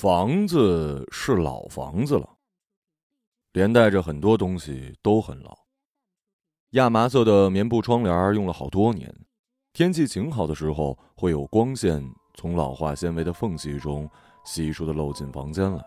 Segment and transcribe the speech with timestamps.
[0.00, 2.26] 房子是老房子了，
[3.52, 5.54] 连带着很多东西都很老。
[6.70, 9.14] 亚麻色的棉布窗帘用了好多年，
[9.74, 12.02] 天气晴好的时候，会有光线
[12.32, 14.08] 从老化纤维的缝隙中
[14.42, 15.84] 稀疏的漏进房间来。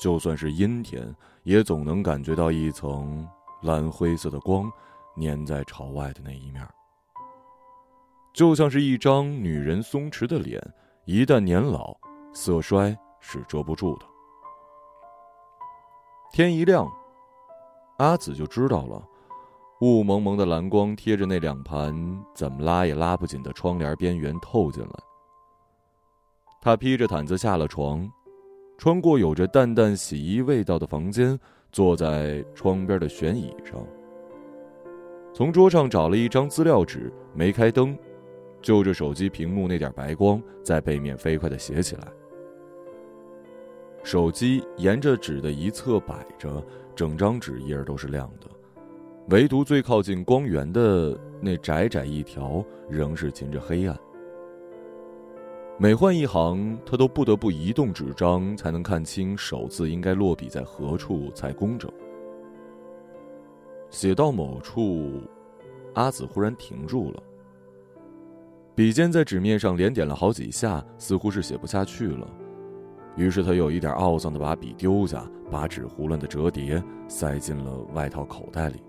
[0.00, 1.12] 就算是阴天，
[1.42, 3.28] 也总能感觉到一层
[3.62, 4.70] 蓝灰色的光
[5.20, 6.64] 粘在朝外的那一面，
[8.32, 10.62] 就像是一张女人松弛的脸，
[11.04, 11.98] 一旦年老。
[12.40, 14.06] 色衰是遮不住的。
[16.32, 16.88] 天一亮，
[17.96, 19.02] 阿紫就知道了，
[19.80, 21.92] 雾蒙蒙的蓝光贴着那两盘
[22.36, 24.90] 怎么拉也拉不紧的窗帘边缘透进来。
[26.60, 28.08] 他披着毯子下了床，
[28.78, 31.36] 穿过有着淡淡洗衣味道的房间，
[31.72, 33.84] 坐在窗边的悬椅上，
[35.34, 37.98] 从桌上找了一张资料纸，没开灯，
[38.62, 42.06] 就着手机屏幕那点白光，在背面飞快的写起来。
[44.02, 46.64] 手机沿着纸的一侧摆着，
[46.94, 48.46] 整张纸页都是亮的，
[49.28, 53.98] 唯独最靠近光源的那窄窄一条仍是噙着黑暗。
[55.80, 61.88] 每换一行，他都不得不移动纸张，才能看清手字应该落笔在何处才工整。
[63.90, 65.22] 写到某处，
[65.94, 67.22] 阿紫忽然停住了，
[68.74, 72.28] 笔尖在纸面上连点了好几下，似乎是写不下去了。
[73.18, 78.80] 于是他有一点懊丧的把笔丢下，把纸胡乱的折叠，塞进了外套口袋里。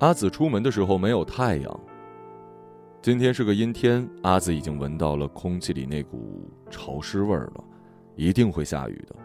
[0.00, 1.80] 阿紫出门的时候没有太阳。
[3.00, 7.64] 今天是个阴天，阿紫已经闻到了空气里那股潮湿味儿了，
[8.14, 9.16] 一定会下雨的。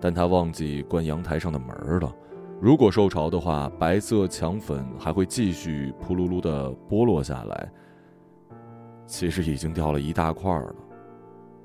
[0.00, 2.14] 但他忘记关阳台上的门了，
[2.60, 7.72] 如果受潮的话，白色墙粉还会继续扑噜噜的剥落下来。
[9.04, 10.74] 其实已经掉了一大块了。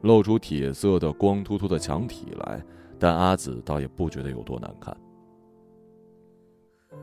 [0.01, 2.63] 露出铁色的光秃秃的墙体来，
[2.99, 4.95] 但阿紫倒也不觉得有多难看。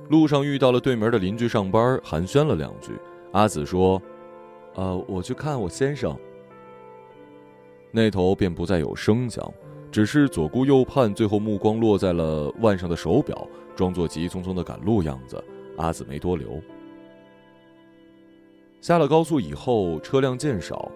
[0.08, 2.92] 路上遇到了对门的邻居上班，寒暄了两句。
[3.32, 4.00] 阿紫说
[4.74, 6.16] ：“呃，我去看我先生。”
[7.90, 9.52] 那头便不再有声响，
[9.90, 13.46] 只是左顾右盼，最后目光落在了腕上的手表，
[13.76, 15.42] 装作急匆匆的赶路样子。
[15.76, 16.60] 阿紫没多留。
[18.80, 20.90] 下了高速以后，车辆渐少。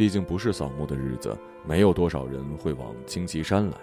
[0.00, 3.76] 毕竟不是扫墓的日子，没有多少人会往青旗山来。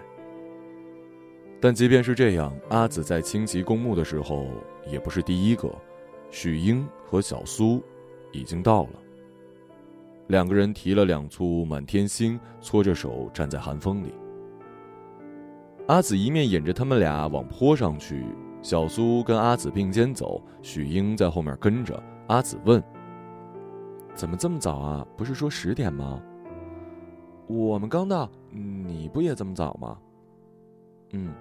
[1.62, 4.48] 但即便是这样，阿紫在青旗公墓的时候
[4.92, 5.72] 也不是第一个。
[6.32, 7.84] 许英和小苏
[8.32, 8.90] 已经到了。
[10.26, 14.12] 两个人提了两簇满天星，搓着手站在寒风里。
[15.86, 18.26] 阿紫一面引着他们俩往坡上去，
[18.64, 22.02] 小苏跟阿紫并肩走，许英在后面跟着。
[22.26, 22.84] 阿紫问。
[24.18, 25.06] 怎么这么早啊？
[25.16, 26.20] 不是说十点吗？
[27.46, 29.96] 我们刚到，你不也这么早吗？
[31.14, 31.32] 嗯。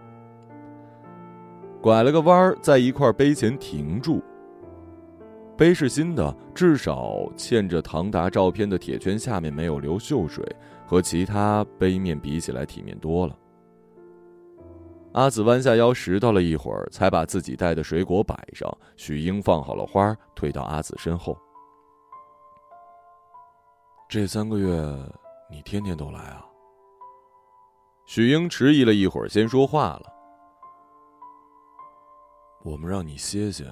[1.80, 4.22] 拐了个弯儿，在一块碑前停住。
[5.56, 10.44] 碑是新的，至少嵌着唐达照片的铁圈下面没有流锈水，
[10.84, 13.34] 和其他碑面比起来体面多了。
[15.12, 18.70] 阿紫弯下腰拾到了一会儿，才把自己带的水果摆上。
[18.96, 21.34] 许英放好了花，退到阿紫身后。
[24.08, 24.70] 这三个月，
[25.50, 26.46] 你天天都来啊？
[28.06, 30.12] 许英迟疑了一会儿，先说话了
[32.62, 33.64] ：“我们让你歇歇，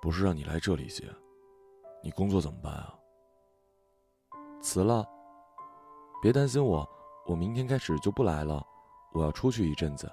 [0.00, 1.04] 不是让你来这里歇。
[2.02, 2.94] 你工作怎么办啊？
[4.62, 5.06] 辞了。
[6.22, 6.88] 别担心我，
[7.26, 8.66] 我明天开始就不来了，
[9.12, 10.10] 我要出去一阵子。”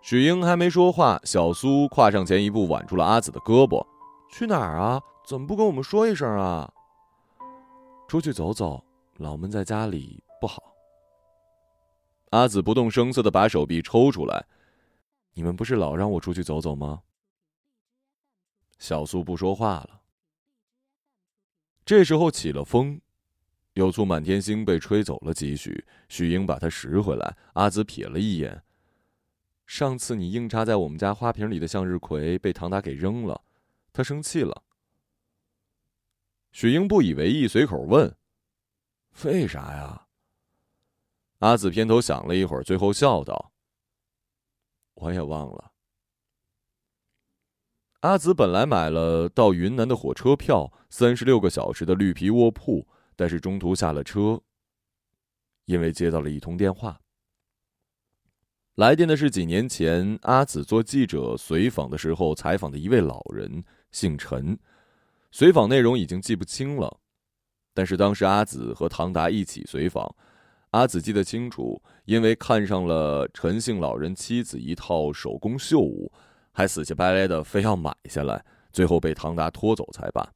[0.00, 3.86] 许英还没说话，小苏跨上前一步，挽住了阿紫的胳膊
[4.32, 5.02] ：“去哪儿啊？
[5.26, 6.72] 怎么不跟我们说一声啊？”
[8.10, 8.84] 出去走走，
[9.18, 10.74] 老闷在家里不好。
[12.30, 14.44] 阿紫不动声色的把手臂抽出来，
[15.32, 17.02] 你们不是老让我出去走走吗？
[18.80, 20.00] 小苏不说话了。
[21.84, 23.00] 这时候起了风，
[23.74, 27.36] 有簇满天星被吹走了几许，许英把它拾回来。
[27.52, 28.60] 阿紫瞥了一眼，
[29.66, 33.40] 上次你硬插在我们家花瓶里的向日葵被唐达给扔了，
[33.92, 34.64] 他生气了。
[36.52, 38.16] 许英不以为意，随口问
[39.24, 40.06] ：“为啥呀？”
[41.38, 43.52] 阿紫偏头想了一会儿，最后笑道
[44.94, 45.72] ：“我也忘了。”
[48.00, 54.42] 阿紫本来买了到云南的火车票，三十六个小时的绿皮卧铺，但是中途下了车，
[55.66, 57.00] 因为接到了一通电话。
[58.76, 63.62] 来电的是几年前阿紫做记者随访的时候采访的一位老人，
[63.92, 64.58] 姓陈。
[65.30, 66.98] 随访内容已经记不清了，
[67.72, 70.14] 但是当时阿紫和唐达一起随访，
[70.70, 76.12] 阿紫记得清楚，因为看上了陈姓老人妻子一套手工绣物，
[76.52, 80.28] 还死乞白赖的非要买下来，最后被唐达拖走才罢。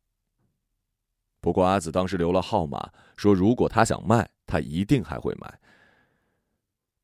[1.40, 5.60] 不过阿紫当时留了号码，说如果他想卖，他一定还会买。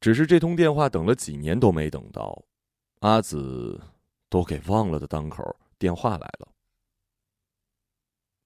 [0.00, 2.42] 只是这通电话等了几年都没等到，
[3.00, 3.78] 阿紫
[4.30, 5.44] 都给忘了的当口，
[5.78, 6.48] 电话来了。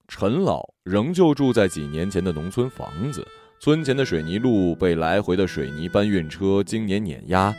[0.07, 3.25] 陈老仍旧住在几年前的农村房子，
[3.59, 7.53] 村前的水泥路被来回的水泥搬运车经年碾压，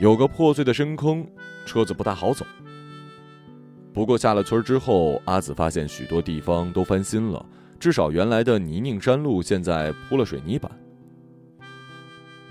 [0.00, 1.26] 有个破碎的深坑，
[1.66, 2.46] 车子不大好走。
[3.92, 7.44] 不过下了村之后，阿紫发现许多地方都翻新了，
[7.78, 10.70] 至少原来的泥泞山路现在铺了水泥板。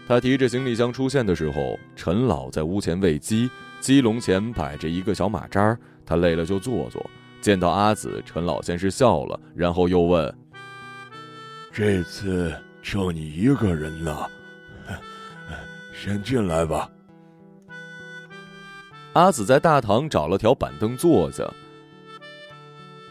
[0.06, 3.50] 他提着行李箱出现的时候，陈老在屋前喂鸡，
[3.80, 7.10] 鸡笼前摆着一个小马扎他累了就坐坐。
[7.44, 10.34] 见到阿紫，陈老先是笑了，然后又问
[11.74, 14.32] ：“这次就你一个人了，
[15.94, 16.90] 先进来吧。”
[19.12, 21.44] 阿紫在大堂找了条板凳坐下，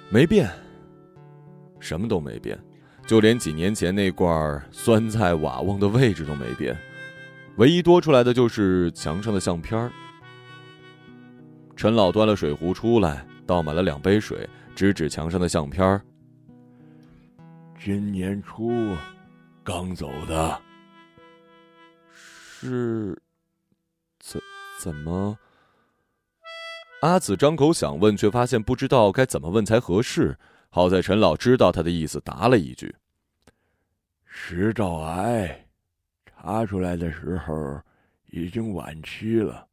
[0.08, 0.50] 没变，
[1.78, 2.58] 什么都没变，
[3.06, 6.74] 就连几年前那罐酸菜瓦瓮的位置都没变，
[7.56, 9.92] 唯一多出来的就是墙上的相片
[11.76, 16.00] 陈老端了水壶出来，倒满了两杯水，指指墙上的相片
[17.78, 18.96] 今年初
[19.62, 20.58] 刚走的，
[22.10, 23.14] 是
[24.20, 24.40] 怎
[24.80, 25.38] 怎么？
[27.02, 30.34] 阿紫张口想问，却发现不知道该怎么问才合适。
[30.70, 32.96] 好在陈老知道他的意思，答了一句
[34.24, 35.66] ：“食道癌，
[36.24, 37.78] 查出来的时候
[38.30, 39.66] 已经晚期了，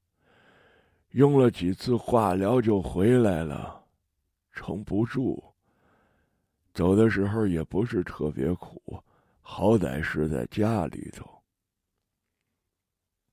[1.11, 3.83] 用了几次化疗就回来了，
[4.51, 5.43] 撑不住。
[6.73, 9.01] 走的时候也不是特别苦，
[9.41, 11.27] 好歹是在家里头。”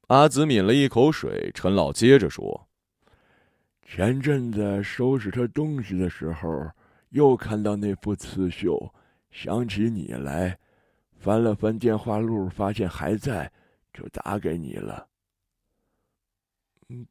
[0.09, 2.69] 阿紫抿了一口水，陈老接着说。
[3.89, 6.71] 前阵子收拾他东西的时候，
[7.11, 8.93] 又看到那副刺绣，
[9.31, 10.59] 想起你来，
[11.19, 13.53] 翻了翻电话录，发现还在，
[13.93, 15.07] 就打给你了。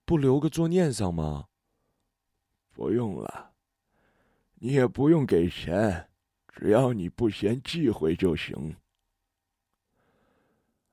[0.05, 1.47] 不留个作念想吗？
[2.71, 3.53] 不用了，
[4.55, 6.09] 你也不用给钱，
[6.47, 8.75] 只要你不嫌忌讳就行。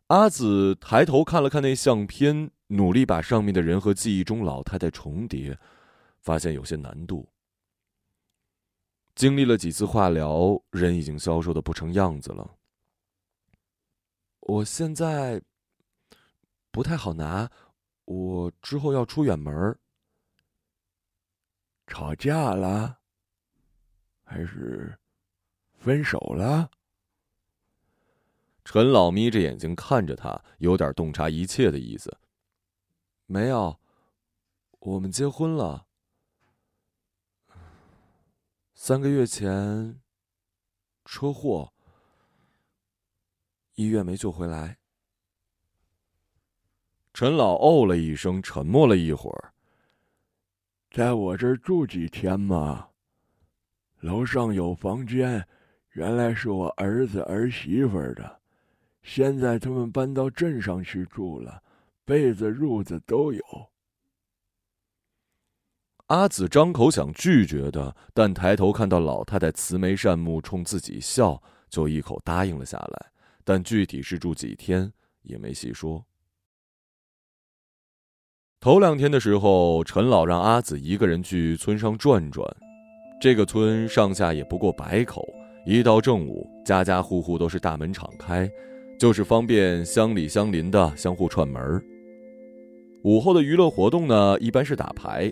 [0.08, 5.58] 阿紫抬头看了看那相片，努力把上面的人和记忆中老太太重叠。
[6.20, 7.29] 发现有些难度。
[9.17, 12.58] 经历了几次化疗，人已经消瘦的不成样子了。
[14.38, 15.43] 我现在
[16.70, 17.50] 不太好拿，
[18.04, 19.78] 我之后要出远门。
[21.87, 23.00] 吵架了，
[24.22, 24.99] 还是
[25.75, 26.70] 分手了？
[28.64, 32.16] 陈老眯着眼睛看着他，有点洞察一切的意思。
[33.26, 33.78] 没有，
[34.78, 35.87] 我们结婚了。
[38.75, 40.00] 三个月前，
[41.05, 41.72] 车祸，
[43.75, 44.78] 医院没救回来。
[47.14, 49.53] 陈老哦了一声，沉默了一会儿。
[50.91, 52.88] 在我这儿住几天嘛？
[54.00, 55.47] 楼上有房间，
[55.91, 58.41] 原来是我儿子儿媳妇的，
[59.03, 61.63] 现在他们搬到镇上去住了，
[62.05, 63.43] 被子褥子都有。
[66.06, 73.13] 阿紫张口想拒绝的，但抬头看到老太太慈眉善目，冲自己笑，就一口答应了下来。
[73.44, 76.05] 但具体是住几天，也没细说。
[78.62, 82.48] 头两天的时候，陈老让阿紫一个人去村上转转。
[83.20, 85.20] 这个村上下也不过百口，
[85.66, 88.48] 一到正午，家家户户都是大门敞开，
[88.96, 91.82] 就是方便乡里乡邻的相互串门。
[93.02, 95.28] 午后的娱乐活动呢，一般是打牌。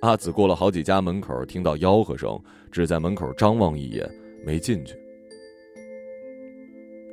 [0.00, 2.36] 阿紫过了好几家门口，听到吆喝声，
[2.72, 4.10] 只在门口张望一眼，
[4.44, 4.96] 没进去。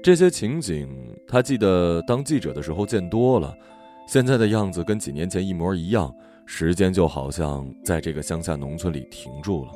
[0.02, 0.90] 这些情景，
[1.28, 3.56] 他记得当记者的时候见多了，
[4.10, 6.12] 现在的样子跟几年前一模一样。
[6.48, 9.72] 时间就好像在这个乡下农村里停住了。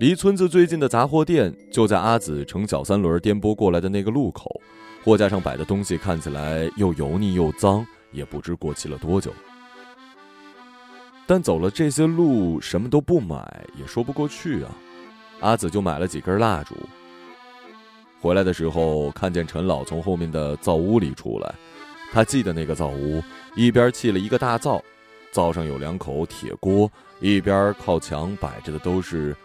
[0.00, 4.50] 离村子最近的杂货店就在阿紫乘小三轮颠簸过来的那个路口，
[5.04, 9.32] 货架上摆的东西看起来又油腻又脏，也不知过期了多久。
[11.28, 14.76] 但走了这些路，什么都不买也说不过去啊。
[15.38, 16.74] 阿紫就买了几根蜡烛。
[18.20, 21.54] 回来的时候，看见陈老从后面的灶屋里出来。
[22.12, 23.22] 他记得那个灶屋，
[23.54, 24.82] 一边砌了一个大灶，
[25.32, 29.36] 灶上有两口铁锅，一边靠墙摆着的都是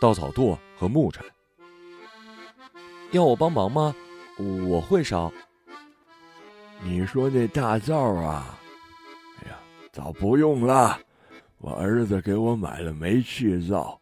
[0.00, 1.22] 稻草垛和木柴。
[3.12, 3.94] 要我帮忙吗？
[4.68, 5.32] 我会烧。
[6.82, 8.58] 你说那大灶啊？
[9.40, 9.58] 哎呀，
[9.92, 10.98] 早不用了，
[11.58, 14.00] 我儿子给我买了煤气灶。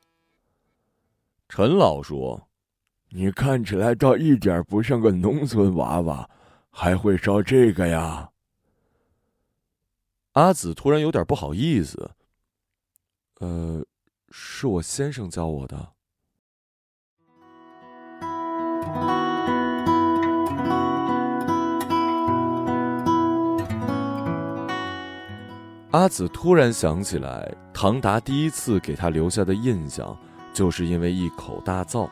[1.49, 2.49] 陈老说
[3.09, 6.29] ：“你看起来倒一点不像个农村娃娃，
[6.79, 8.29] 还会烧这个呀？”
[10.37, 12.11] 阿紫突然有点不好意思。
[13.41, 13.83] 呃，
[14.31, 15.89] 是我先生教我的。
[25.93, 30.15] 阿紫突然想起来，唐达第一次给他留下的印象，
[30.53, 32.11] 就是因为一口大灶。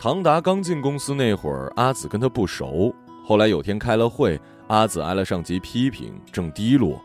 [0.00, 2.94] 唐达刚进公司那会儿，阿紫跟他不熟。
[3.26, 7.02] 后来有天开了会，阿紫挨了上级批评，正低落，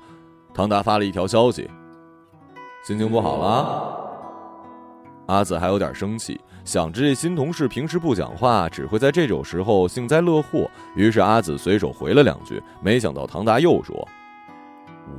[0.54, 1.68] 唐达发了一条消息
[2.86, 3.98] ：“心情不好了。”
[5.25, 10.70] 阿紫还有点生气，想着这新同事平时不讲话，只会在这种时候幸灾乐祸。
[10.96, 14.08] 于是阿紫随手回了两句，没想到唐达又说。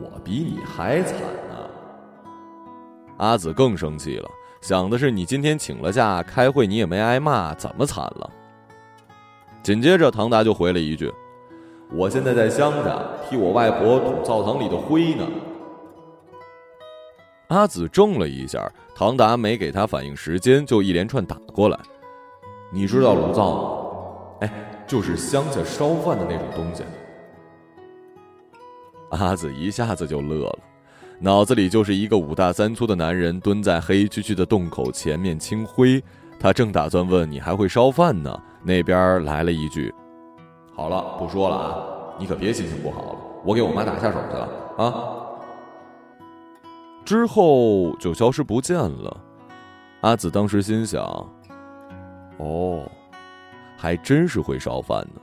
[0.00, 1.18] 我比你还惨
[1.49, 1.68] 呢！
[3.16, 4.28] 阿紫更生气了，
[4.61, 8.30] 想的是你今天请了假开会，你也没挨骂，怎么惨了？
[9.62, 11.12] 紧接着唐达就回了一句
[11.95, 15.25] ：“我现在在乡下替我外婆捅灶堂里的灰呢。”
[17.49, 21.78] 阿紫怔了一下，唐达没给他反应时间，就一连串打过来
[22.73, 23.78] ：“你知道炉灶吗？
[24.40, 26.83] 哎，就是乡下烧饭的那种东西。”
[29.11, 30.59] 阿紫一下子就乐了，
[31.21, 36.02] 脑子里就是一个五大三粗的男人蹲在黑黢黢的洞口前面清灰。
[36.42, 39.94] 他正打算问你还会烧饭呢，那边来了一句
[40.75, 41.84] ：“好了，不说了啊，
[42.18, 45.18] 你可别心情不好了，我给我妈打下手去了啊。”
[47.06, 49.16] 之后就消失不见了。
[50.00, 51.00] 阿紫当时心想
[52.38, 52.82] ：“哦，
[53.76, 55.20] 还真是会烧饭呢。”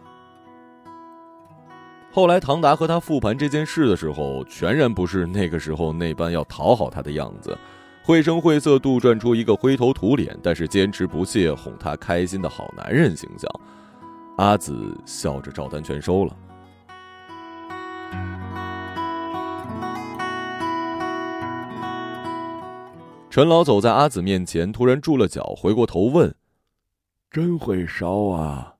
[2.13, 7.57] 后来，唐达和他复盘这件事的时候，全然不是那个时候那般要讨好他的样子，
[8.09, 13.47] 绘声绘色杜撰出一个灰头土脸，但是坚持不懈哄她开心的好男人形象。
[14.37, 16.35] 阿紫笑着照单全收了。
[23.29, 26.33] 陈老走在阿紫面前，突然住了脚，回过头问
[27.29, 28.73] ：“真会烧啊？”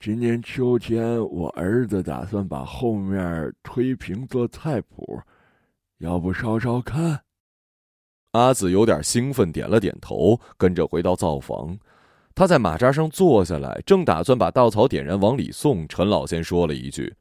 [0.00, 5.20] 今年秋天，我儿子打算把后面推平做菜谱，
[5.98, 7.25] 要不烧烧看？
[8.36, 11.78] 阿紫有点兴奋，点了点头，跟着回到灶房。
[12.34, 17.16] 他在马扎上坐下来，正打算把稻草点燃往里送，陈老先说了一句：“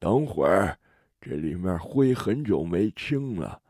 [0.00, 0.76] 等会儿，
[1.20, 3.62] 这里面灰很久没清了，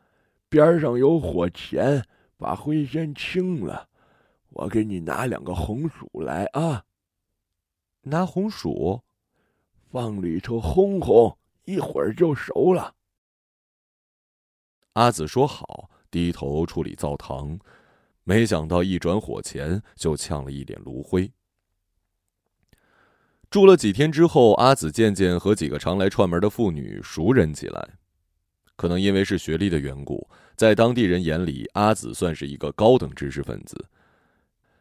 [0.49, 2.03] 边上有火钳，
[2.39, 3.87] 把灰先清了。
[4.49, 6.85] 我给你拿两个红薯来啊。”
[8.05, 9.03] 拿红薯，
[9.91, 11.37] 放里头烘烘，
[11.67, 12.95] 一会儿就熟了。
[14.95, 17.59] 阿紫说好，低头处理灶堂，
[18.23, 21.29] 没想到一转火前就呛了一脸炉灰。
[23.51, 27.89] 住了几天之后，阿紫渐渐和几个常来串门的妇女熟人起来。
[28.77, 33.87] 可能因为是学历的缘故，在当地人眼里，阿紫算是一个高等知识分子。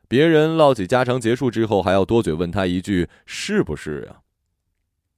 [0.08, 4.22] 别人唠起家常结束之后，还要多嘴问他一句：“是不是呀？”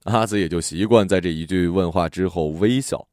[0.04, 3.08] 阿紫也就习惯在这一句问话之后微笑。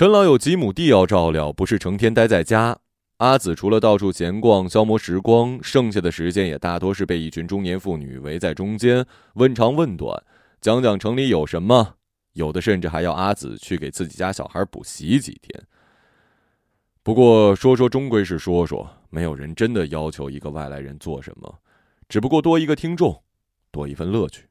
[0.00, 2.78] 陈老有几亩地要照料，不是成天待在家。
[3.18, 9.04] 阿紫除了到处闲逛消磨时光，剩下的时间也大多是被一群中年妇女围在中间，
[9.34, 10.24] 问长问短，
[10.58, 11.96] 讲讲城里有什么，
[12.32, 15.62] 有的甚至还要阿紫去给自己家小孩补习几天。
[17.02, 21.58] 不过说说终归是说说，没有人真的要求一个外来人做什么，
[22.08, 23.22] 只不过多一个听众，
[23.70, 24.48] 多一份乐趣。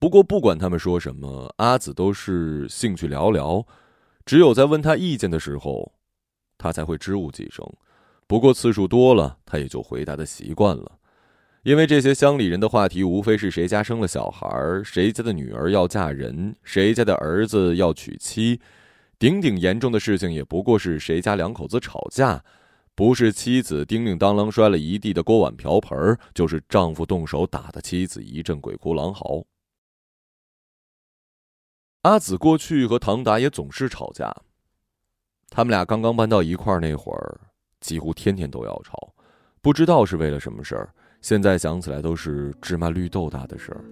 [0.00, 3.66] 不过不管他们说什么，阿紫都是兴趣寥寥，
[4.24, 5.92] 只有在问他意见的时候，
[6.56, 7.66] 他才会支吾几声。
[8.28, 10.98] 不过次数多了，他也就回答的习惯了，
[11.64, 14.46] 因为这些乡里人的话题无非是谁家生了小孩，
[14.84, 18.60] 谁家的女儿要嫁人，谁家的儿子要娶妻。
[19.18, 22.44] 顶顶严重的事情也不过是谁家两口子吵架，
[22.94, 29.42] 不是妻子叮铃当啷摔了一地的锅碗瓢盆，就是丈夫动手打的妻子一阵鬼哭狼嚎。
[32.02, 34.32] 阿紫过去和唐达也总是吵架，
[35.50, 37.40] 他们俩刚刚搬到一块儿那会儿，
[37.80, 39.12] 几乎天天都要吵，
[39.60, 40.94] 不知道是为了什么事儿。
[41.20, 43.84] 现在想起来都是芝麻绿豆大的事儿，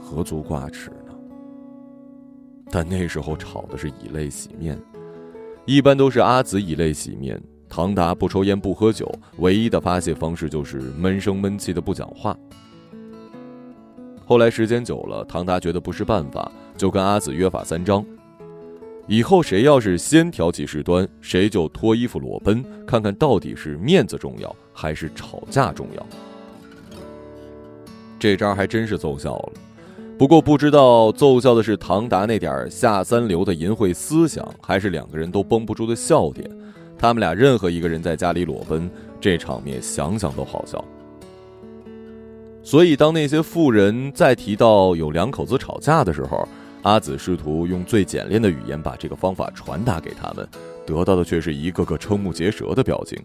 [0.00, 1.14] 何足挂齿呢？
[2.68, 4.76] 但那时候吵的是以泪洗面，
[5.64, 12.36] 一般都是阿紫以泪洗面，唐达不抽烟不喝酒，唯一的发泄方式就是闷声闷气的不讲话。
[14.32, 18.02] 后来时间久了，唐达觉得不是办法，就跟阿紫约法三章：
[19.06, 26.06] 以后谁要是先挑起事端，谁就脱衣服裸奔，看看到底是面子重要还是吵架重要。
[28.18, 29.52] 这招还真是奏效了。
[30.18, 36.50] 不过不知道奏效的是唐达那点下三流的淫秽思想，还是两个人都绷不住的笑点。
[36.98, 40.82] 他们俩任何一个人在家里裸奔，这场面想想都好笑。
[42.64, 46.46] 所以，当那些富人再提到有两口子吵架的时候，
[46.82, 50.48] 阿紫试图用最简练的语言把这个方法传达给他们，
[50.86, 53.18] 得到的却是一个个瞠目结舌的表情。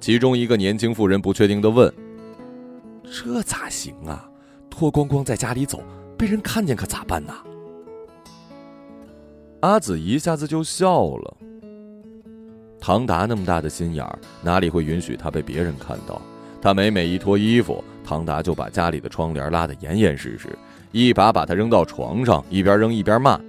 [0.00, 1.92] 其中一个年轻妇人不确定的问
[3.02, 4.30] ：“这咋行啊？
[4.70, 5.82] 脱光光在家里走，
[6.16, 7.34] 被人看见可咋办呢？”
[9.60, 11.36] 阿紫一下子就笑了。
[12.80, 16.22] 唐达那么大的心眼儿，哪里会允许他被别人看到？
[16.60, 20.48] 他每每一脱衣服，唐达就把家里的窗帘拉得严严实实，
[20.90, 23.40] 一把把他扔到床上，一边扔一边骂：“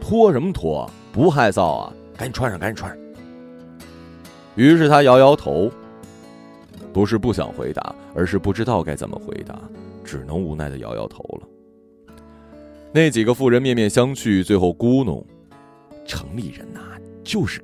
[0.00, 0.88] 脱什么脱？
[1.12, 1.92] 不害臊啊！
[2.16, 3.02] 赶紧穿上，赶紧穿上。”
[4.54, 5.70] 于是他摇摇头，
[6.92, 9.58] 不是不想回答，而是不知道该怎么回答，
[10.04, 11.48] 只能无奈的摇摇头了。
[12.92, 15.24] 那几个妇人面面相觑，最后咕哝
[16.06, 16.80] ：“城里人呐，
[17.24, 17.60] 就是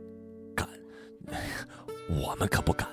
[0.55, 0.67] 敢。”
[2.09, 2.89] 我们可不敢。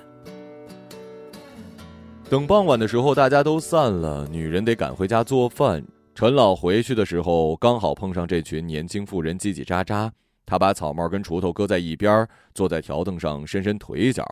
[2.28, 5.84] 等傍晚的时候，大家都散了，女人得赶回家做饭。
[6.12, 10.10] 陈老回去的时候，刚好碰上这群年轻妇人叽叽喳喳。
[10.44, 14.24] 他把草帽跟锄头搁在一边，坐在条凳上伸伸腿脚。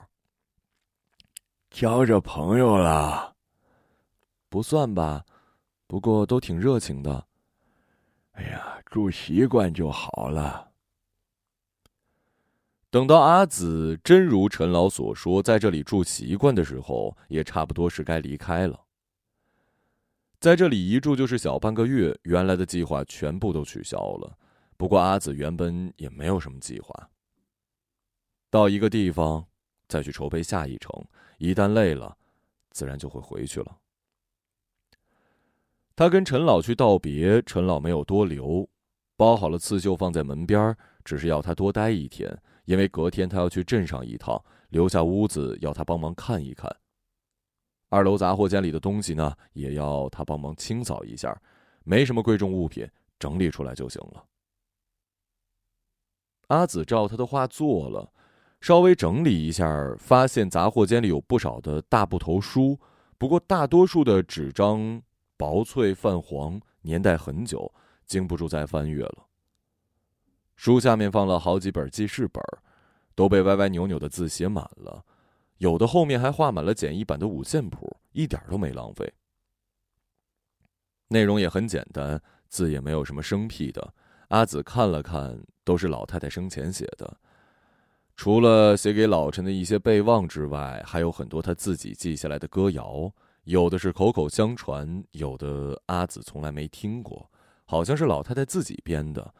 [1.70, 3.32] 交着朋友了？
[4.48, 5.24] 不算吧，
[5.86, 7.24] 不过都挺热情的。
[8.32, 10.68] 哎呀，住习惯就好了。
[12.94, 18.84] 等到阿紫真如陈老所说，在这里住习惯的时候，也差不多是该离开了。
[20.38, 24.38] 在这里一住就是小半个月，原来的计划全部都取消了。
[24.76, 27.10] 不过阿紫原本也没有什么计划，
[28.48, 29.44] 到一个地方
[29.88, 30.88] 再去筹备下一程，
[31.38, 32.16] 一旦累了，
[32.70, 33.76] 自然就会回去了。
[35.96, 38.68] 他跟陈老去道别，陈老没有多留，
[39.16, 42.40] 包好了刺绣放在门边，只是要他多待一天。
[42.64, 46.74] 因为隔天他要去镇上一趟，留下屋子要他帮忙看一看。
[47.90, 51.40] 二楼杂货间里的东西呢，也要他帮忙清扫一下，
[51.84, 54.24] 没什么贵重物品，整理出来就行了。
[56.48, 58.12] 阿紫照他的话做了，
[58.60, 62.78] 稍微整理一下，发现杂货间里有不少的大部头书，
[63.16, 65.00] 不过大多数的纸张
[65.36, 67.72] 薄脆泛黄，年代很久，
[68.06, 69.26] 经不住再翻阅了。
[70.56, 72.42] 书下面放了好几本记事本，
[73.14, 75.04] 都被歪歪扭扭的字写满了，
[75.58, 79.12] 有的后面还画满了简易版的五线谱，一点都没浪费。
[81.08, 83.94] 内容也很简单，字也没有什么生僻的。
[84.28, 87.18] 阿紫看了看，都是老太太生前写的，
[88.16, 93.12] 除了写给老陈的一些备忘之外，还有很多他自己记下来的歌谣，
[93.44, 97.30] 有的是口口相传，有的阿紫从来没听过，
[97.64, 99.34] 好像是老太太自己编的。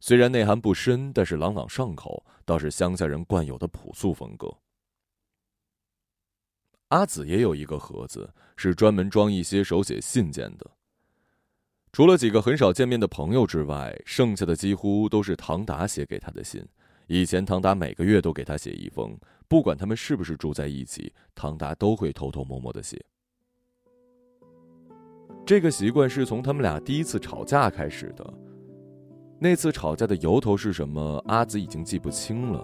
[0.00, 4.50] 虽然内涵不深，但是朗朗上口，倒是乡下人惯有的朴素风格。
[6.88, 10.68] 阿紫也有一个盒子，是专门装一些手写信件的。
[11.92, 16.66] 除了几个很少见面的朋友之外，剩下的几乎都是唐达写给他的信。
[17.06, 19.16] 以前唐达每个月都给他写一封，
[19.48, 23.04] 不管他们是不是住在一起，唐达都会偷偷摸摸的写。
[25.44, 28.49] 这个习惯是从他们俩第一次吵架开始的。
[29.42, 31.24] 那次吵架的由头是什么？
[31.26, 32.62] 阿紫已经记不清了，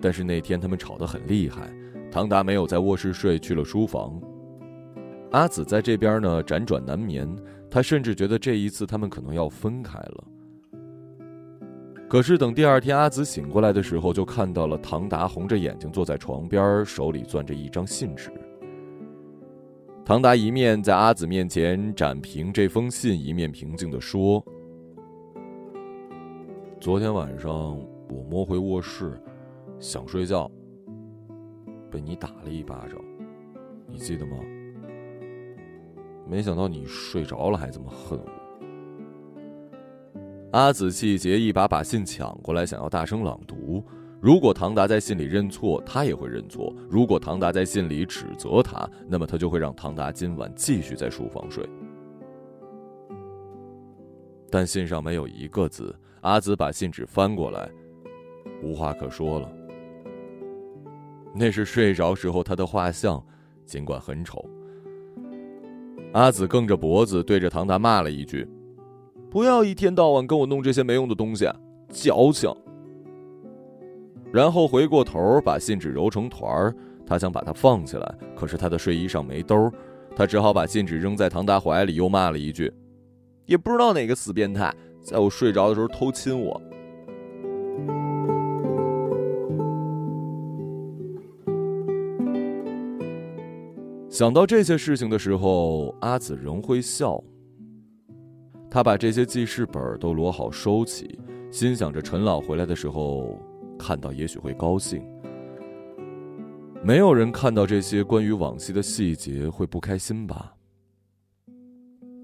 [0.00, 1.70] 但是那天他们吵得很厉害。
[2.10, 4.18] 唐达没有在卧室睡，去了书房。
[5.32, 7.28] 阿紫在这边呢，辗转难眠。
[7.70, 10.24] 他甚至觉得这一次他们可能要分开了。
[12.08, 18.32] 可是等第二天阿紫醒过来的时候，就看到了唐达红着眼睛坐在床边，手里攥着一张信纸。
[20.06, 24.42] 唐达一面在阿紫面前展平这封信，一面平静地说。
[26.84, 27.50] 昨天晚上
[28.10, 29.18] 我摸回卧室，
[29.80, 30.50] 想睡觉，
[31.90, 33.00] 被你打了一巴掌，
[33.86, 34.36] 你记得吗？
[36.28, 38.28] 没想到你睡着了还这么恨我。
[40.52, 43.82] 阿紫气结，一把把信抢过来，想要大声朗读。
[44.20, 51.66] 如果唐达在信里认错，他也会认错；如果唐达在信里指责他，那么他就会让唐达今晚继续在书房睡。
[54.54, 55.92] 但信上没有一个字。
[56.20, 57.68] 阿紫把信纸翻过来，
[58.62, 59.50] 无话可说了。
[61.34, 63.20] 那是睡着时候他的画像，
[63.66, 64.48] 尽管很丑。
[66.12, 68.48] 阿紫梗着脖子对着唐达骂了一句
[69.28, 71.50] ：“不要一天到晚跟我弄这些没用的东西，
[71.88, 72.48] 矫情。”
[74.32, 76.72] 然后回过头把信纸揉成团儿，
[77.04, 79.68] 他想把它放起来，可是他的睡衣上没兜，
[80.14, 82.72] 他只好把信纸扔在唐达怀里，又骂了一句
[83.46, 86.60] ：“也不知道哪个死变态，在我睡着的时候偷亲我。”
[94.08, 97.20] 想到这些事情的时候，阿紫仍会笑。
[98.70, 101.18] 他把这些记事本都摞好收起，
[101.50, 103.36] 心想着陈老回来的时候
[103.76, 105.04] 看到，也许会高兴。
[106.80, 110.53] 没有人看到这些关于往昔的细节会不开心吧？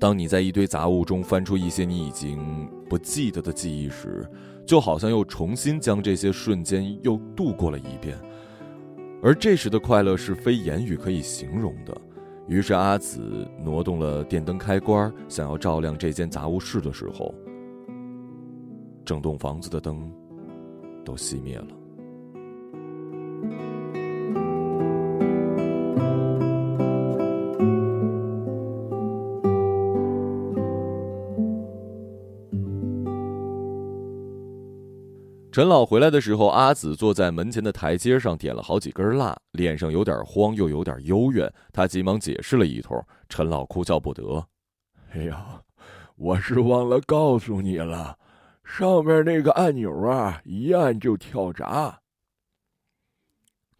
[0.01, 4.27] 当你在一堆杂物中翻出一些你已经不记得的记忆时，
[4.67, 8.19] 就好像又重新将这些瞬间又度过了一遍。
[9.23, 11.95] 而这时的快乐是非言语可以形容的。
[12.49, 17.35] 于是阿紫挪动了电灯开关，想要照亮这间杂物室的时候，
[19.05, 20.11] 整栋房子的灯
[21.05, 21.80] 都熄灭了。
[35.61, 41.53] 陈老回来的时候，阿紫坐在门前的台阶上，点了好几根蜡，脸上有点慌，又有点幽怨。
[41.71, 44.43] 他急忙解释了一通，陈老哭笑不得
[45.13, 45.61] ：“哎呀，
[46.17, 48.17] 我是忘了告诉你了，
[48.65, 52.01] 上面那个按钮啊，一按就跳闸。”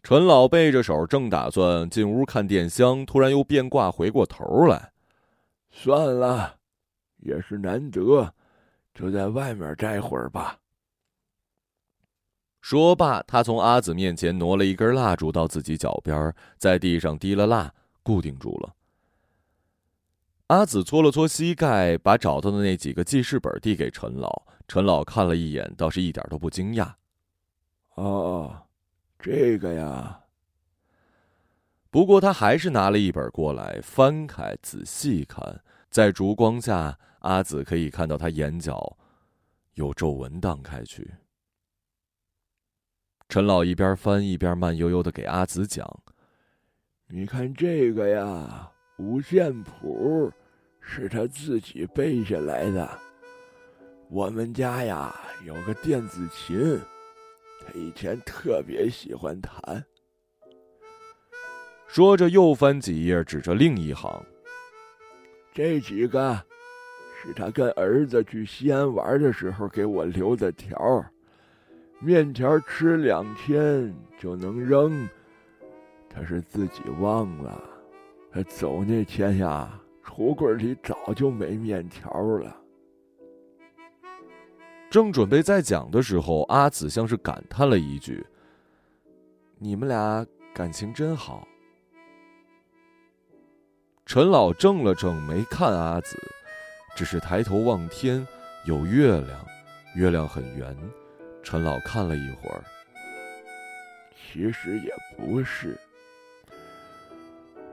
[0.03, 4.91] 陈老背着手，正打算进屋看电箱，突然又变卦，回过头来
[5.73, 6.57] ：“算了，
[7.17, 8.31] 也是难得，
[8.93, 10.57] 就在外面待会儿吧。”
[12.61, 18.75] 说罢，他从阿紫面前挪了一根蜡烛到自己脚边，在地上滴了蜡，固定住了。
[20.47, 24.43] 阿紫搓了搓膝盖，把找到的那几个记事本递给陈老。
[24.67, 26.93] 陈老看了一眼，倒是一点都不惊讶。
[27.95, 28.63] 哦，
[29.17, 30.19] 这个呀。
[31.89, 38.97] 不过他还是拿了一本过来，翻开仔细看，在烛光下，阿紫可以看到他眼角
[39.73, 41.11] 有皱纹荡开去。
[43.31, 45.89] 陈老一边翻一边慢悠悠的给阿紫讲
[47.07, 50.29] ：“你看这个呀，五线谱
[50.81, 52.99] 是他自己背下来的。
[54.09, 55.15] 我们家呀
[55.45, 56.77] 有个电子琴，
[57.61, 59.81] 他以前特别喜欢弹。”
[61.87, 64.25] 说着又翻几页，指着另一行
[65.55, 66.37] ：“这几个
[67.23, 70.75] 是他跟儿子去西安玩的时候给我留的条。”
[72.03, 75.07] 面条吃两天就能扔，
[76.09, 77.63] 他是自己忘了。
[78.33, 82.57] 他走那天呀，橱柜里早就没面条了。
[84.89, 88.25] 正准备再讲的时候，阿紫像是感叹了一句
[89.59, 91.47] ：“你们俩感情真好。”
[94.07, 96.17] 陈老怔了怔，没看阿紫，
[96.95, 98.27] 只是抬头望天，
[98.65, 99.45] 有月亮，
[99.95, 100.75] 月亮很圆。
[101.43, 102.63] 陈老看了一会儿，
[104.15, 105.77] 其实也不是。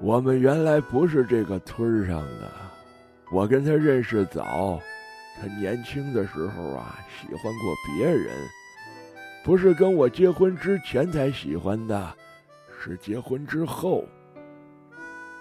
[0.00, 2.50] 我们原来不是这个村上的，
[3.32, 4.80] 我跟他认识早。
[5.40, 8.36] 他年轻的时候啊，喜欢过别人，
[9.44, 12.16] 不是跟我结婚之前才喜欢的，
[12.80, 14.04] 是结婚之后。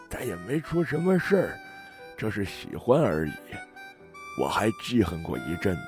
[0.10, 1.60] 但也没出什么事儿，
[2.16, 3.34] 就是喜欢而已。
[4.40, 5.82] 我还记恨过一阵子。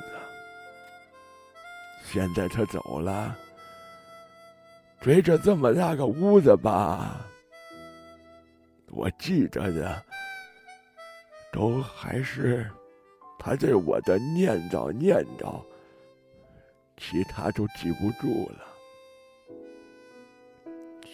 [2.11, 3.37] 现在他走了，
[4.99, 7.23] 追着这么大个屋子吧，
[8.89, 10.03] 我记着的
[11.51, 12.67] 都还是
[13.37, 15.61] 他对我的念叨念叨，
[16.97, 18.65] 其他都记不住了，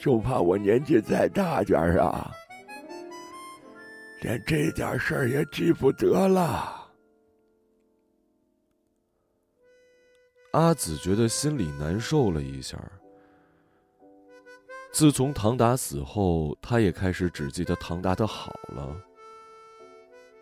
[0.01, 2.31] 就怕我年纪再大点啊，
[4.21, 6.84] 连这点事儿也记不得了。
[10.55, 12.79] 阿紫觉得心里难受了一下。
[14.93, 18.95] 自从唐达死后，她也开始只记得唐达的好了。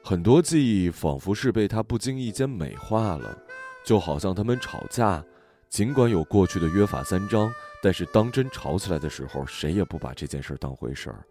[0.04, 3.36] 很多记忆仿佛是被他不经意间美化了，
[3.84, 5.26] 就好像他们吵架，
[5.67, 11.26] 尽管有过去的约法三章，但是当真吵起来的时候，谁也不把这件事当回事儿。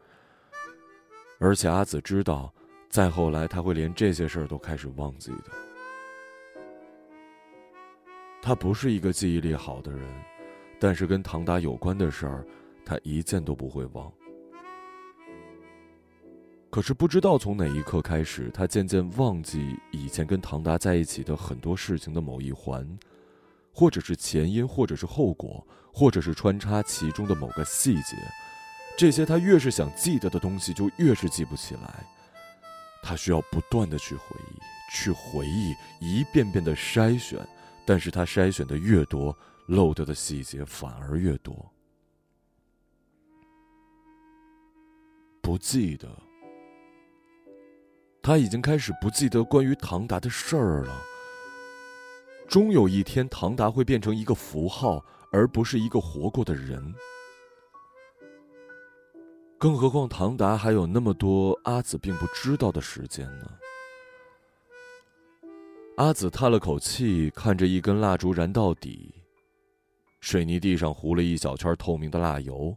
[1.38, 2.52] 而且阿紫知道，
[2.88, 5.71] 再后来他会连这些事儿都开始忘记的。
[8.44, 10.02] 他不是一个记忆力好的人，
[10.80, 12.44] 但是跟唐达有关的事儿，
[12.84, 14.12] 他一件都不会忘。
[16.68, 22.84] 可是不知道从哪一刻开始，他渐渐忘记以前跟唐达在一起的很多事情的某一环，
[23.72, 28.16] 或者是前因，或者是后果，或者是穿插其中的某个细节。
[28.98, 32.04] 这些他越是想记得的东西，就越是记不起来。
[33.04, 34.58] 他需要不断的去回忆，
[34.90, 37.38] 去回忆，一遍遍的筛选。
[37.84, 41.70] 但是他筛选的越多，漏掉的细节反而越多。
[45.40, 46.08] 不记得。
[48.22, 51.02] 他已经开始不记得关于唐达的事儿了。
[52.48, 56.94] 终有一天，唐达会变成一个符号，而不是一个活过的人。
[59.58, 63.50] 更何况，唐达还有那么多阿紫并不知道的时间呢。
[65.96, 69.14] 阿紫叹了口气，看着一根蜡烛燃到底，
[70.20, 72.76] 水泥地上糊了一小圈透明的蜡油。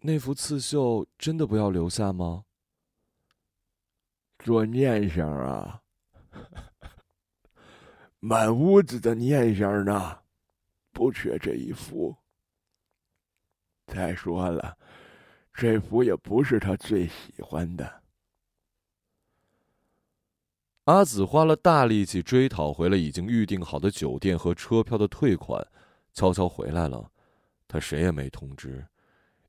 [0.00, 2.44] 那幅刺绣真的不要留下吗？
[4.40, 5.82] 做念想啊，
[8.20, 10.18] 满屋子的念想呢，
[10.92, 12.16] 不缺这一幅。
[13.86, 14.76] 再说了，
[15.54, 18.02] 这幅也不是他最喜欢的。
[20.86, 25.66] 阿紫花了大力气追讨回了已经预定好的酒店和车票的退款，
[26.14, 27.10] 悄悄回来了。
[27.66, 28.86] 他谁也没通知，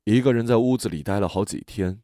[0.03, 2.01] 一个人在屋子里待了好几天。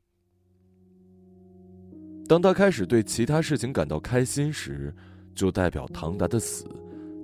[2.28, 4.96] 当他开始对其他事情感到开心时，
[5.34, 6.68] 就代表唐达的死，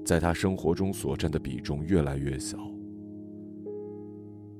[0.03, 2.57] 在他生活中所占的比重越来越小。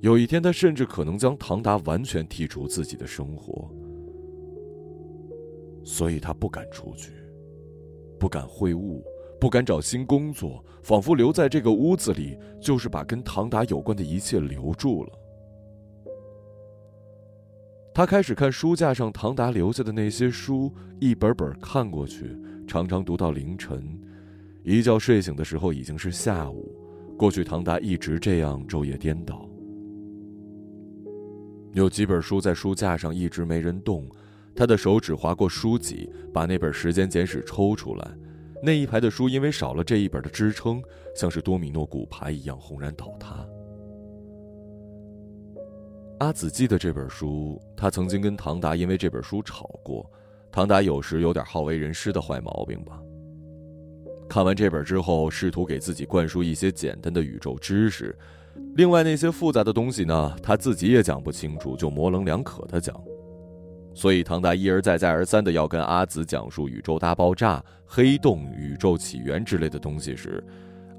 [0.01, 3.67] 有一天，他甚至可能将唐达完全剔除自己的生活，
[5.83, 7.11] 所以他不敢出去，
[8.19, 9.01] 不敢会晤，
[9.39, 15.11] 不敢找新工作，仿佛留在这个屋子里，就是把跟唐达有关的一切留住了。
[17.93, 23.99] 他开始看书架上唐达留下的那些书，一本本看过去，常常读到凌晨。
[24.63, 26.75] 一觉睡醒的时候已经是下午。
[27.17, 29.49] 过去唐达一直这样昼夜颠倒。
[31.73, 34.07] 有几本书在书架上一直没人动，
[34.55, 38.07] 他的手指划过书籍，把那本《时间简史》抽出来。
[38.61, 40.83] 那一排的书因为少了这一本的支撑，
[41.15, 43.45] 像是多米诺骨牌一样轰然倒塌。
[46.19, 50.05] 阿紫记得这本书，他曾经跟唐达因为这本书吵过。
[50.51, 52.99] 唐达有时有点好为人师的坏毛病吧。
[54.27, 58.13] 看完这本之后，试图给自己灌输一些简单的宇宙知识，
[58.75, 63.01] 另外那些复杂的东西呢，他自己也讲不清楚，就模棱两可的讲。
[63.99, 70.41] 所以唐达一而再、再而三的要跟阿紫讲述宇宙大爆炸、黑洞、宇宙起源之类的东西时，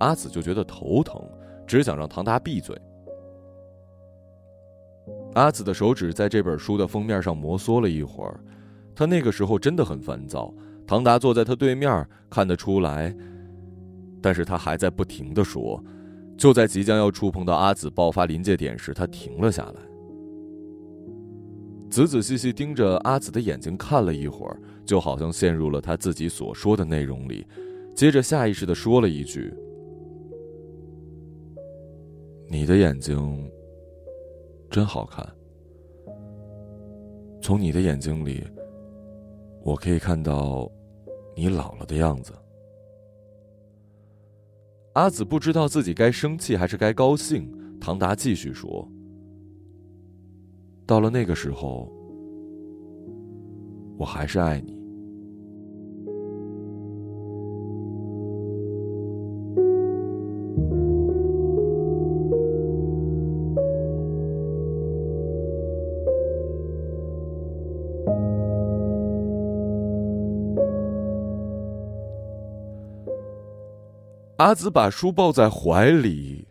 [0.00, 1.18] 阿紫就觉得头疼，
[1.66, 2.78] 只想让唐达闭嘴。
[5.32, 8.38] 阿紫的手指在这本书的封面上摩挲了一会儿，
[8.94, 10.52] 他那个时候真的很烦躁。
[10.86, 13.16] 唐达坐在他对面，看得出来，
[14.20, 15.82] 但是他还在不停的说。
[16.36, 19.80] 就在即将要触碰到阿紫爆发临界点时，他停了下来，
[21.90, 27.44] 仔仔细细盯着阿紫的眼睛看了一会儿，就好像陷入了他自己所说的内容里，
[27.96, 29.52] 接着下意识的说了一句
[32.48, 33.50] ：“你的眼睛。”
[34.70, 35.28] 真好看。
[37.42, 38.44] 从你的眼睛里，
[39.64, 40.70] 我可以看到
[41.34, 42.32] 你老了的样子。
[44.92, 47.52] 阿紫不知道自己该生气还是该高兴。
[47.80, 48.88] 唐达继续说
[50.90, 51.88] ：“到了那个时候，
[53.96, 54.76] 我还是爱你。”
[74.38, 76.48] 阿紫把书抱在怀里，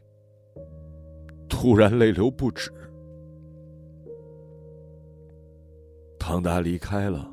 [1.50, 2.72] 突然泪流不止。
[6.40, 7.30] 唐达离开了，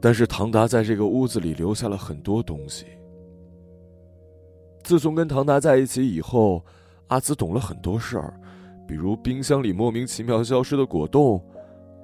[0.00, 2.84] 但是唐达在这个屋子里留下了很多东西。
[4.82, 6.64] 自从跟唐达在一起以后，
[7.06, 8.34] 阿紫懂了很多事儿，
[8.88, 11.40] 比如冰箱里莫名其妙消失的果冻，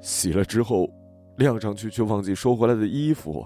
[0.01, 0.89] 洗了之后
[1.37, 3.45] 晾上去却忘记收回来的衣服，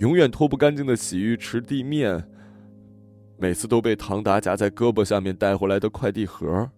[0.00, 2.20] 永远拖不干净的洗浴池地面。
[3.38, 6.68] 每次都被唐达夹在胳膊下面带回来的快递盒，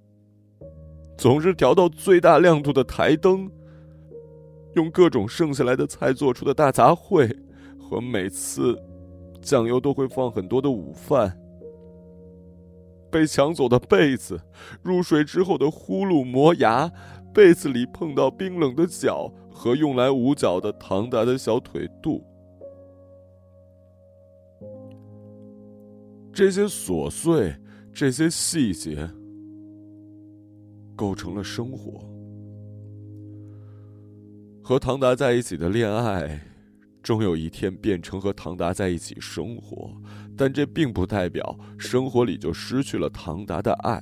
[1.17, 3.51] 总是调到最大亮度的台灯，
[4.75, 7.35] 用各种剩下来的菜做出的大杂烩，
[7.79, 8.77] 和每次
[9.41, 11.39] 酱油都会放很多的午饭。
[13.11, 14.41] 被抢走的被子，
[14.83, 16.91] 入睡之后的呼噜磨牙，
[17.33, 22.25] 被子里碰到冰冷的脚和用来捂脚的唐达的小腿肚。
[26.33, 27.55] 这些琐碎，
[27.93, 29.09] 这些细节，
[30.97, 32.14] 构成了生活。
[34.65, 36.41] 和唐达在一起的恋爱，
[37.03, 39.95] 终有一天变成和唐达在一起生活，
[40.39, 44.01] 但这并不代表生活里就失去了唐达的爱。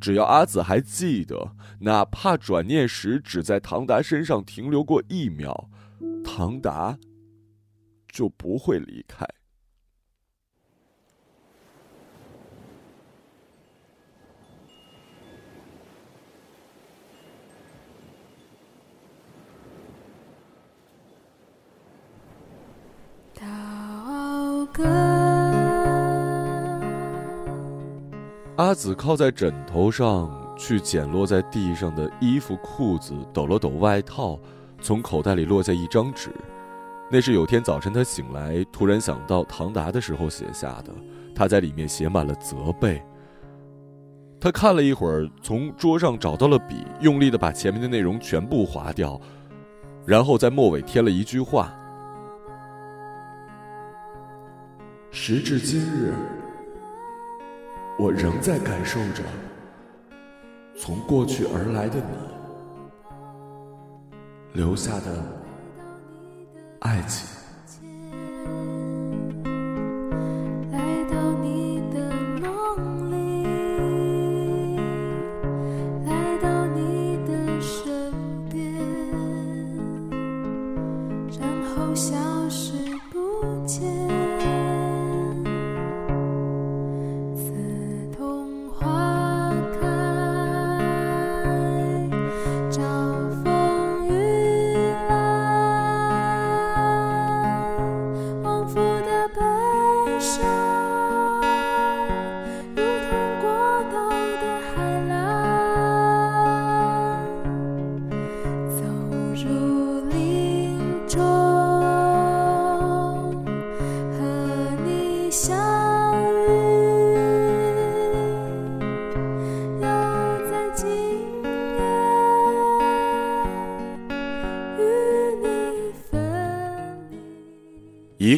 [0.00, 5.70] 只要阿紫还记得，哪怕转念时只在唐达身上停留过一秒，
[6.24, 6.98] 唐达
[8.08, 9.24] 就不会离开。
[28.56, 34.38] 阿紫靠在枕头上去捡落在地上的衣服、裤子，抖了抖外套，
[34.80, 36.30] 从口袋里落下一张纸，
[37.10, 40.92] 那是有天早晨他醒来突然想到唐达的时候写下的。
[41.34, 43.00] 他在里面写满了责备。
[44.40, 49.20] 他看了一会儿，从桌上找到了笔，用力的把前面的内容全部划掉，
[50.04, 51.72] 然后在末尾添了一句话
[55.10, 56.12] ：“时至今日。”
[57.98, 59.24] 我仍在感受着
[60.76, 62.04] 从过去而来的你
[64.52, 65.24] 留下的
[66.78, 67.37] 爱情。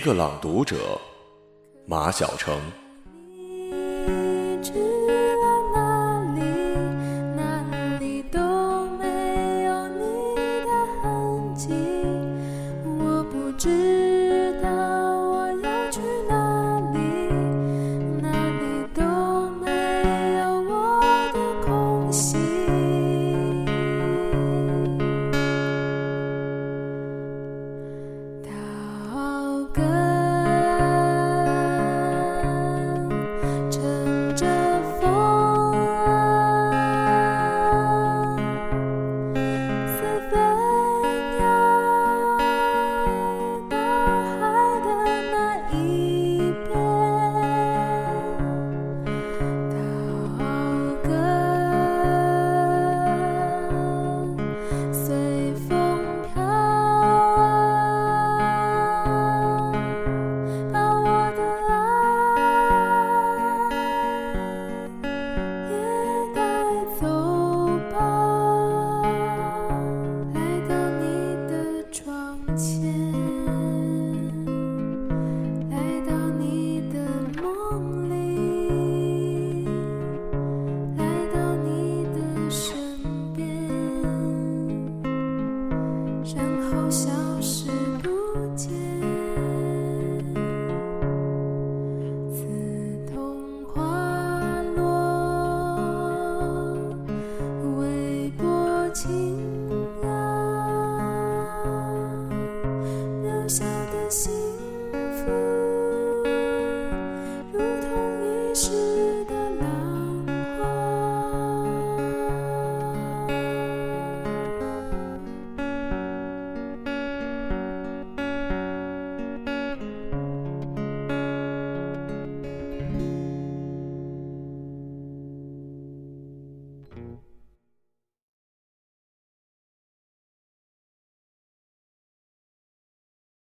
[0.00, 0.98] 一个朗读者，
[1.86, 2.58] 马晓成。